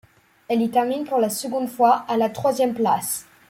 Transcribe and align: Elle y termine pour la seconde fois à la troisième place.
Elle 0.47 0.63
y 0.63 0.71
termine 0.71 1.03
pour 1.05 1.19
la 1.19 1.29
seconde 1.29 1.69
fois 1.69 2.05
à 2.07 2.17
la 2.17 2.31
troisième 2.31 2.73
place. 2.73 3.27